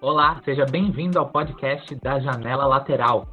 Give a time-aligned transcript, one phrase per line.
[0.00, 3.26] Olá, seja bem-vindo ao podcast da Janela Lateral.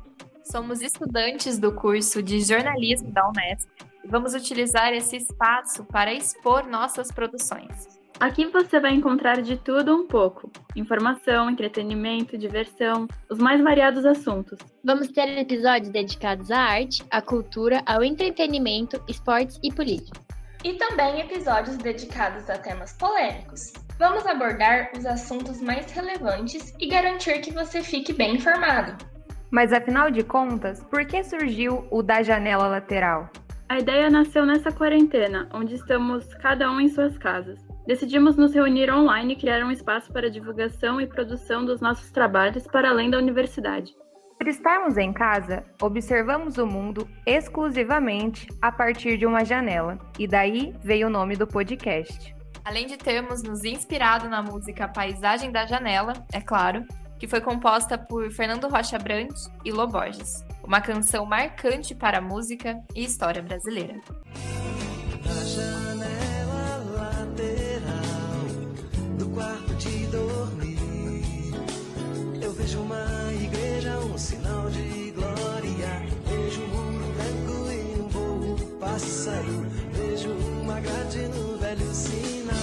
[0.44, 3.70] Somos estudantes do curso de jornalismo da Unesp
[4.04, 8.00] e vamos utilizar esse espaço para expor nossas produções.
[8.20, 14.59] Aqui você vai encontrar de tudo um pouco: informação, entretenimento, diversão, os mais variados assuntos.
[14.84, 20.30] Vamos ter episódios dedicados à arte, à cultura, ao entretenimento, esportes e política.
[20.64, 23.74] E também episódios dedicados a temas polêmicos.
[23.97, 28.96] Vamos abordar os assuntos mais relevantes e garantir que você fique bem informado.
[29.50, 33.30] Mas afinal de contas, por que surgiu o da janela lateral?
[33.67, 37.59] A ideia nasceu nessa quarentena, onde estamos cada um em suas casas.
[37.88, 42.67] Decidimos nos reunir online e criar um espaço para divulgação e produção dos nossos trabalhos
[42.67, 43.95] para além da universidade.
[44.41, 50.73] Por estarmos em casa, observamos o mundo exclusivamente a partir de uma janela, e daí
[50.83, 52.36] veio o nome do podcast.
[52.66, 56.83] Além de termos nos inspirado na música Paisagem da Janela, é claro,
[57.20, 62.81] que foi composta por Fernando Rocha Brant e Loborges, uma canção marcante para a música
[62.95, 64.02] e história brasileira.
[80.82, 82.56] Grade no velho sinal.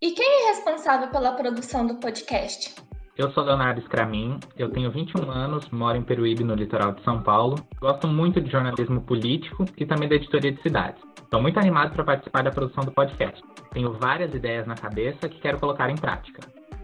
[0.00, 2.74] E quem é responsável pela produção do podcast?
[3.16, 7.22] Eu sou Leonardo Scramin, eu tenho 21 anos, moro em Peruíbe, no litoral de São
[7.22, 7.56] Paulo.
[7.78, 11.02] Gosto muito de jornalismo político e também da editoria de cidades.
[11.22, 13.42] Estou muito animado para participar da produção do podcast.
[13.72, 16.40] Tenho várias ideias na cabeça que quero colocar em prática.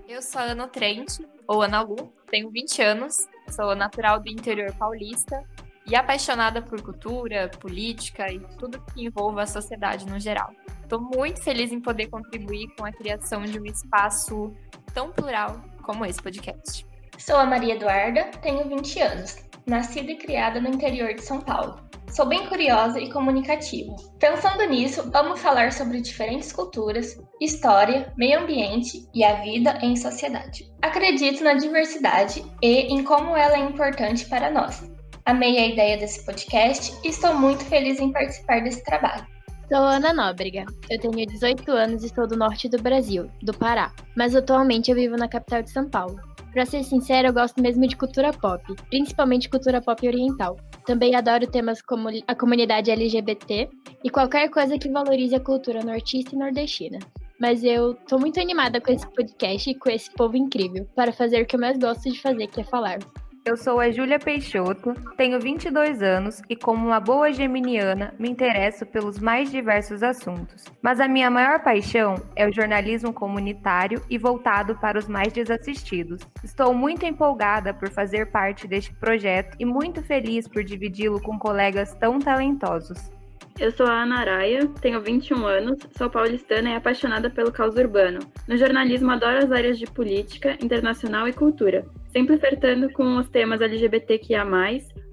[0.07, 4.73] Eu sou a Ana Trent, ou Ana Lu, tenho 20 anos, sou natural do interior
[4.75, 5.43] paulista
[5.89, 10.51] e apaixonada por cultura, política e tudo que envolva a sociedade no geral.
[10.83, 14.55] Estou muito feliz em poder contribuir com a criação de um espaço
[14.93, 16.87] tão plural como esse podcast.
[17.19, 21.89] Sou a Maria Eduarda, tenho 20 anos, nascida e criada no interior de São Paulo.
[22.11, 23.95] Sou bem curiosa e comunicativa.
[24.19, 30.73] Pensando nisso, amo falar sobre diferentes culturas, história, meio ambiente e a vida em sociedade.
[30.81, 34.98] Acredito na diversidade e em como ela é importante para nós.
[35.29, 39.27] Amei a ideia desse podcast e estou muito feliz em participar desse trabalho.
[39.71, 40.65] Sou Ana Nóbrega.
[40.89, 44.97] Eu tenho 18 anos e sou do norte do Brasil, do Pará, mas atualmente eu
[44.97, 46.19] vivo na capital de São Paulo.
[46.51, 50.57] Pra ser sincera, eu gosto mesmo de cultura pop, principalmente cultura pop oriental.
[50.87, 53.69] Também adoro temas como a comunidade LGBT
[54.03, 57.01] e qualquer coisa que valorize a cultura nortista e nordestina.
[57.39, 61.43] Mas eu tô muito animada com esse podcast e com esse povo incrível, para fazer
[61.43, 62.99] o que eu mais gosto de fazer, que é falar.
[63.49, 68.85] Eu sou a Júlia Peixoto, tenho 22 anos e, como uma boa geminiana, me interesso
[68.85, 70.67] pelos mais diversos assuntos.
[70.83, 76.21] Mas a minha maior paixão é o jornalismo comunitário e voltado para os mais desassistidos.
[76.45, 81.95] Estou muito empolgada por fazer parte deste projeto e muito feliz por dividi-lo com colegas
[81.95, 83.18] tão talentosos.
[83.59, 88.21] Eu sou a Ana Araia, tenho 21 anos, sou paulistana e apaixonada pelo caos urbano.
[88.47, 93.61] No jornalismo, adoro as áreas de política, internacional e cultura, sempre flertando com os temas
[93.61, 94.45] LGBTQIA,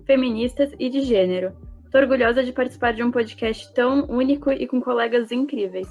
[0.06, 1.54] feministas e de gênero.
[1.86, 5.88] Estou orgulhosa de participar de um podcast tão único e com colegas incríveis.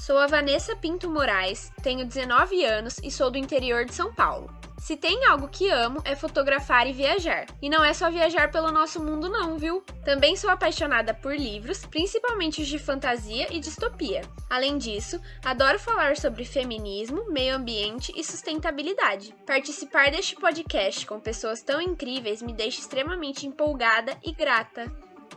[0.00, 4.50] Sou a Vanessa Pinto Moraes, tenho 19 anos e sou do interior de São Paulo.
[4.78, 7.44] Se tem algo que amo é fotografar e viajar.
[7.60, 9.84] E não é só viajar pelo nosso mundo, não, viu?
[10.02, 14.22] Também sou apaixonada por livros, principalmente os de fantasia e distopia.
[14.48, 19.34] Além disso, adoro falar sobre feminismo, meio ambiente e sustentabilidade.
[19.46, 24.90] Participar deste podcast com pessoas tão incríveis me deixa extremamente empolgada e grata.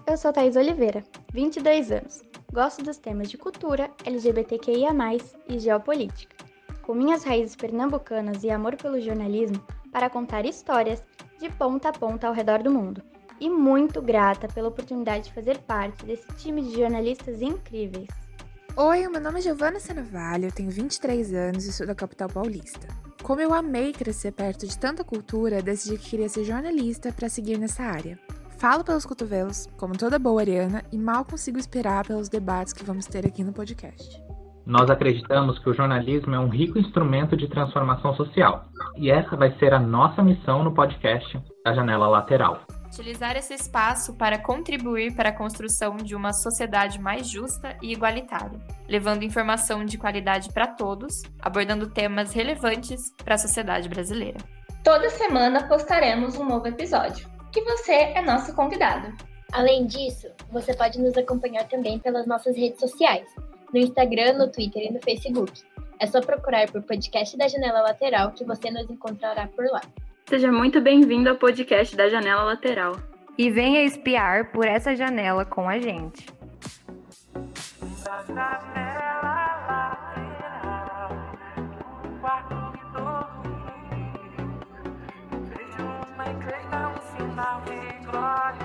[0.07, 1.03] Eu sou Thais Oliveira,
[1.33, 2.32] 22 anos.
[2.53, 4.91] Gosto dos temas de cultura, LGBTQIA,
[5.49, 6.35] e geopolítica
[6.83, 9.59] com minhas raízes pernambucanas e amor pelo jornalismo
[9.91, 11.01] para contar histórias
[11.39, 13.01] de ponta a ponta ao redor do mundo.
[13.39, 18.07] E muito grata pela oportunidade de fazer parte desse time de jornalistas incríveis.
[18.75, 22.87] Oi, meu nome é Giovana Senovalho, eu tenho 23 anos e sou da capital paulista.
[23.23, 27.57] Como eu amei crescer perto de tanta cultura, decidi que queria ser jornalista para seguir
[27.57, 28.19] nessa área.
[28.57, 33.05] Falo pelos cotovelos, como toda boa ariana, e mal consigo esperar pelos debates que vamos
[33.05, 34.21] ter aqui no podcast.
[34.65, 38.65] Nós acreditamos que o jornalismo é um rico instrumento de transformação social.
[38.95, 42.61] E essa vai ser a nossa missão no podcast da Janela Lateral.
[42.85, 48.61] Utilizar esse espaço para contribuir para a construção de uma sociedade mais justa e igualitária,
[48.87, 54.37] levando informação de qualidade para todos, abordando temas relevantes para a sociedade brasileira.
[54.83, 59.13] Toda semana postaremos um novo episódio, e você é nosso convidado.
[59.51, 63.27] Além disso, você pode nos acompanhar também pelas nossas redes sociais,
[63.71, 65.61] no Instagram, no Twitter e no Facebook.
[65.99, 69.81] É só procurar por podcast da Janela Lateral que você nos encontrará por lá.
[70.27, 72.97] Seja muito bem-vindo ao podcast da Janela Lateral.
[73.37, 76.25] E venha espiar por essa janela com a gente.
[87.35, 88.62] Mensageiro natural,